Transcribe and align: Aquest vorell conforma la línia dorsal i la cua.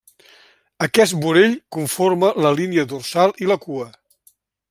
Aquest 0.85 1.17
vorell 1.25 1.53
conforma 1.77 2.31
la 2.47 2.53
línia 2.61 2.87
dorsal 2.95 3.35
i 3.45 3.53
la 3.53 3.59
cua. 3.67 3.87